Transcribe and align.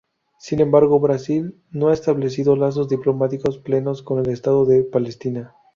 Sin 0.39 0.61
embargo, 0.61 0.99
Brasil 0.99 1.61
no 1.69 1.89
ha 1.89 1.93
establecido 1.93 2.55
lazos 2.55 2.89
diplomáticos 2.89 3.59
plenos 3.59 4.01
con 4.01 4.17
el 4.17 4.31
Estado 4.31 4.65
de 4.65 4.81
Palestina. 4.81 5.53